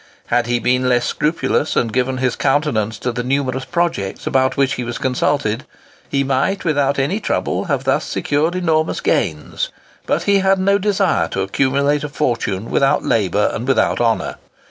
[0.29, 4.73] Had he been less scrupulous, and given his countenance to the numerous projects about which
[4.73, 5.63] he was consulted,
[6.09, 9.69] he might, without any trouble, have thus secured enormous gains;
[10.07, 14.37] but he had no desire to accumulate a fortune without labour and without honour.